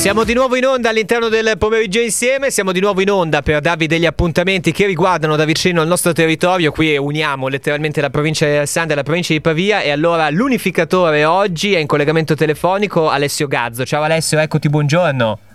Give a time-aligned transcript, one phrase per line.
[0.00, 3.60] Siamo di nuovo in onda all'interno del pomeriggio insieme, siamo di nuovo in onda per
[3.60, 8.46] darvi degli appuntamenti che riguardano da vicino il nostro territorio, qui uniamo letteralmente la provincia
[8.46, 13.10] di Alessandria e la provincia di Pavia e allora l'unificatore oggi è in collegamento telefonico
[13.10, 13.84] Alessio Gazzo.
[13.84, 15.49] Ciao Alessio, eccoti, buongiorno.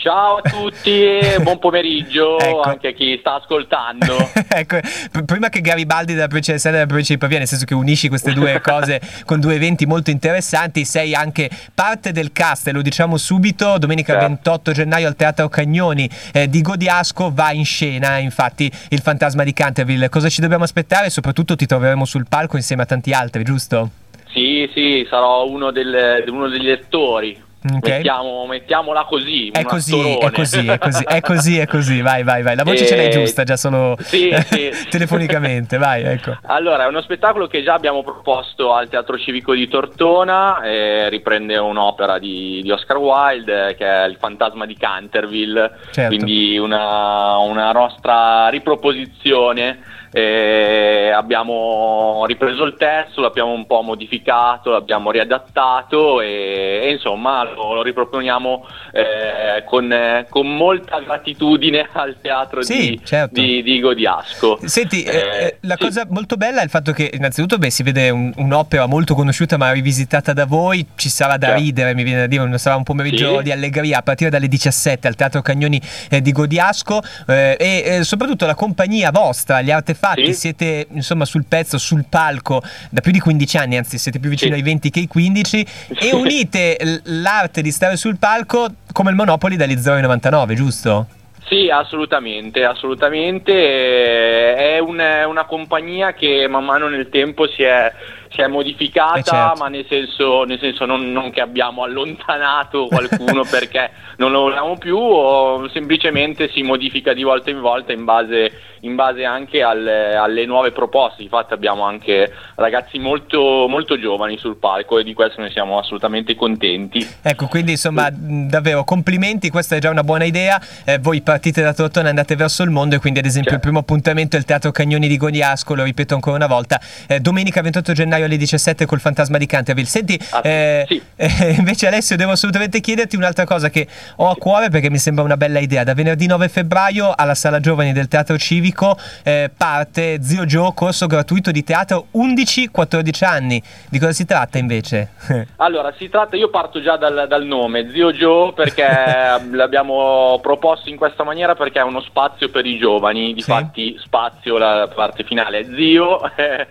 [0.00, 2.62] Ciao a tutti e buon pomeriggio ecco.
[2.62, 4.16] anche a chi sta ascoltando.
[4.48, 4.78] ecco,
[5.26, 8.32] prima che Garibaldi della provincia di della provincia di Pavia, nel senso che unisci queste
[8.32, 13.18] due cose con due eventi molto interessanti, sei anche parte del cast, e lo diciamo
[13.18, 14.28] subito, domenica certo.
[14.28, 19.52] 28 gennaio al Teatro Cagnoni eh, di Godiasco va in scena, infatti, il fantasma di
[19.52, 20.08] Canterville.
[20.08, 21.10] Cosa ci dobbiamo aspettare?
[21.10, 23.90] Soprattutto ti troveremo sul palco insieme a tanti altri, giusto?
[24.32, 27.48] Sì, sì, sarò uno, del, uno degli attori.
[27.62, 27.96] Okay.
[27.96, 29.50] Mettiamo, mettiamola così.
[29.50, 32.56] È così, è così, è così, è così, è così, vai, vai, vai.
[32.56, 32.86] La voce e...
[32.86, 34.70] ce l'hai eh, giusta, già solo sì, sì.
[34.88, 36.38] telefonicamente, vai, ecco.
[36.44, 41.58] Allora, è uno spettacolo che già abbiamo proposto al Teatro Civico di Tortona, eh, riprende
[41.58, 46.16] un'opera di, di, Oscar Wilde, che è Il fantasma di Canterville, certo.
[46.16, 55.10] quindi una, una nostra riproposizione eh, abbiamo ripreso il testo, l'abbiamo un po' modificato, l'abbiamo
[55.10, 62.90] riadattato e, e insomma lo, lo riproponiamo eh, con, con, molta gratitudine al teatro sì,
[62.90, 63.40] di, certo.
[63.40, 64.58] di, di, Godiasco.
[64.64, 65.84] Senti, eh, eh, la sì.
[65.84, 69.56] cosa molto bella è il fatto che innanzitutto beh, si vede un, un'opera molto conosciuta
[69.56, 71.62] ma rivisitata da voi, ci sarà da certo.
[71.62, 73.44] ridere, mi viene da dire, sarà un pomeriggio sì.
[73.44, 78.46] di allegria a partire dalle 17 al Teatro Cagnoni eh, di Godiasco eh, e soprattutto
[78.46, 83.56] la compagnia vostra, gli artefatti siete insomma sul pezzo, sul palco da più di 15
[83.56, 85.66] anni, anzi siete più vicini ai 20 che ai 15
[86.00, 87.00] e unite
[87.40, 91.06] l'arte di stare sul palco come il Monopoli dagli 0,99, giusto?
[91.46, 94.54] Sì, assolutamente, assolutamente.
[94.54, 97.92] È una, una compagnia che man mano nel tempo si è
[98.30, 99.62] si è modificata, eh certo.
[99.62, 104.78] ma nel senso, nel senso non, non, che abbiamo allontanato qualcuno perché non lo vogliamo
[104.78, 110.14] più, o semplicemente si modifica di volta in volta in base, in base anche alle,
[110.14, 111.22] alle, nuove proposte.
[111.22, 116.36] Infatti abbiamo anche ragazzi molto, molto giovani sul palco e di questo ne siamo assolutamente
[116.36, 117.04] contenti.
[117.22, 120.60] Ecco, quindi insomma davvero complimenti, questa è già una buona idea.
[120.84, 123.66] Eh, voi partite da Tortona e andate verso il mondo e quindi ad esempio certo.
[123.66, 127.18] il primo appuntamento è il Teatro Cagnoni di Goniasco, lo ripeto ancora una volta, eh,
[127.18, 129.86] domenica 28 gennaio gennaio alle 17 col Fantasma di Canterville.
[129.86, 131.02] Senti, ah, eh, sì.
[131.16, 133.86] eh, invece Alessio devo assolutamente chiederti un'altra cosa che
[134.16, 135.84] ho a cuore perché mi sembra una bella idea.
[135.84, 141.06] Da venerdì 9 febbraio alla Sala Giovani del Teatro Civico eh, parte Zio Joe, corso
[141.06, 143.62] gratuito di teatro 11-14 anni.
[143.88, 145.12] Di cosa si tratta invece?
[145.56, 148.86] allora, si tratta, io parto già dal, dal nome, Zio Joe, perché
[149.50, 154.02] l'abbiamo proposto in questa maniera perché è uno spazio per i giovani, difatti sì.
[154.04, 156.20] spazio, la parte finale è Zio,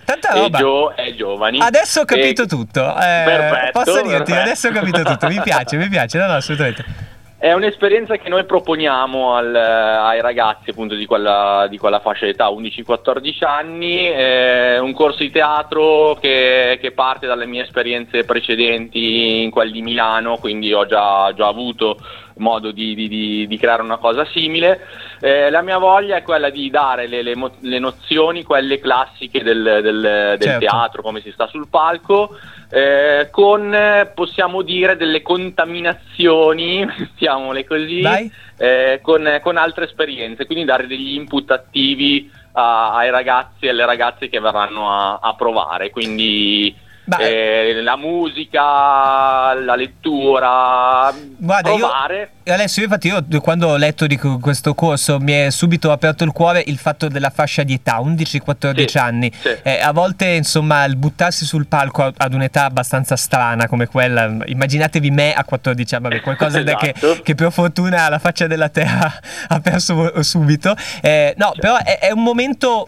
[0.06, 1.60] Tanta e Joe è giovane giovani.
[1.60, 2.46] Adesso ho capito e...
[2.46, 2.98] tutto.
[3.00, 3.70] Eh.
[3.72, 5.28] Posso dirti, adesso ho capito tutto.
[5.28, 6.18] Mi piace, mi piace.
[6.18, 7.08] No, no, assolutamente.
[7.42, 12.50] È un'esperienza che noi proponiamo al, ai ragazzi appunto di quella, di quella fascia d'età,
[12.50, 19.52] 11-14 anni, è un corso di teatro che, che, parte dalle mie esperienze precedenti in
[19.52, 21.98] quel di Milano, quindi ho già, già avuto
[22.40, 24.82] modo di, di, di, creare una cosa simile.
[25.22, 29.80] Eh, la mia voglia è quella di dare le, le, le nozioni, quelle classiche del,
[29.82, 30.60] del, del certo.
[30.60, 32.36] teatro, come si sta sul palco,
[32.70, 33.76] eh, con,
[34.14, 38.04] possiamo dire, delle contaminazioni, mettiamole così,
[38.58, 43.86] eh, con, con, altre esperienze, quindi dare degli input attivi a, ai ragazzi e alle
[43.86, 45.90] ragazze che verranno a, a provare.
[45.90, 46.76] Quindi
[47.18, 52.30] eh, la musica, la lettura, Guarda, provare.
[52.44, 56.32] Io, Alessio, infatti io quando ho letto di questo corso mi è subito aperto il
[56.32, 59.32] cuore il fatto della fascia di età, 11-14 sì, anni.
[59.40, 59.56] Sì.
[59.64, 65.12] Eh, a volte insomma il buttarsi sul palco ad un'età abbastanza strana come quella, immaginatevi
[65.12, 66.78] me a 14 anni, vabbè, qualcosa esatto.
[66.78, 69.12] che, che, per fortuna la faccia della terra
[69.48, 70.76] ha perso subito.
[71.02, 72.88] Eh, no, però è, è un momento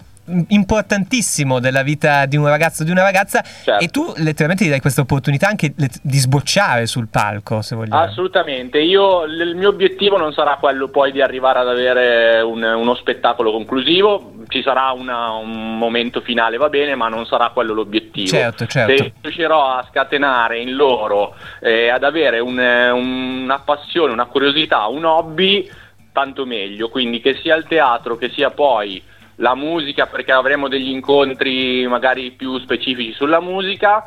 [0.50, 3.84] importantissimo della vita di un ragazzo o di una ragazza certo.
[3.84, 8.02] e tu letteralmente gli dai questa opportunità anche di sbocciare sul palco se vogliamo.
[8.02, 8.80] Assolutamente.
[8.80, 13.52] Io il mio obiettivo non sarà quello poi di arrivare ad avere un, uno spettacolo
[13.52, 14.34] conclusivo.
[14.48, 18.28] Ci sarà una, un momento finale va bene ma non sarà quello l'obiettivo.
[18.28, 18.96] Certo, certo.
[18.96, 25.06] se riuscirò a scatenare in loro eh, ad avere un, una passione una curiosità un
[25.06, 25.70] hobby
[26.12, 26.90] tanto meglio.
[26.90, 29.02] Quindi che sia il teatro che sia poi
[29.36, 34.04] la musica perché avremo degli incontri magari più specifici sulla musica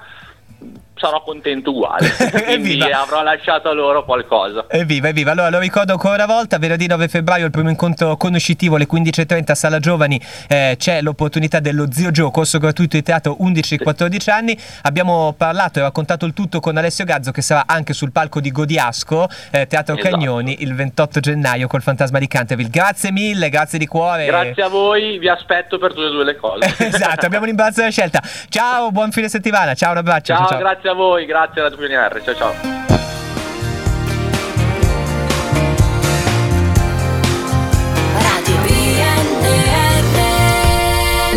[0.96, 2.08] sarò contento uguale.
[2.44, 4.66] Quindi avrò lasciato a loro qualcosa.
[4.68, 5.32] Evviva, evviva.
[5.32, 9.50] Allora lo ricordo ancora una volta, venerdì 9 febbraio il primo incontro conoscitivo alle 15.30
[9.50, 14.30] a Sala Giovani, eh, c'è l'opportunità dello Zio Gio, corso gratuito di teatro 11-14 sì.
[14.30, 14.58] anni.
[14.82, 18.50] Abbiamo parlato e raccontato il tutto con Alessio Gazzo che sarà anche sul palco di
[18.50, 20.16] Godiasco, eh, Teatro esatto.
[20.16, 22.70] Cagnoni, il 28 gennaio col Fantasma di Canterville.
[22.70, 24.26] Grazie mille, grazie di cuore.
[24.26, 26.74] Grazie a voi, vi aspetto per tutte e due le cose.
[26.78, 28.22] esatto, abbiamo l'imbarazzo della scelta.
[28.48, 30.34] Ciao, buon fine settimana, ciao, un abbraccio.
[30.34, 30.83] Ciao, ciao, ciao.
[30.84, 32.52] Grazie a voi, grazie a Radio PNR, ciao ciao.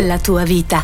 [0.06, 0.76] La tua vita,